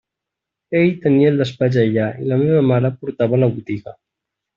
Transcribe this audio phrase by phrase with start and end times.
[0.77, 3.95] Ell tenia el despatx allà i la meva mare portava la botiga.